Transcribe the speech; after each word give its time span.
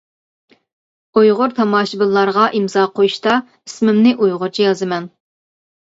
ئۇيغۇر 1.21 1.53
تاماشىبىنلارغا 1.59 2.47
ئىمزا 2.61 2.89
قويۇشتا 2.99 3.39
ئىسمىمنى 3.53 4.19
ئۇيغۇرچە 4.19 4.71
يازىمەن. 4.71 5.13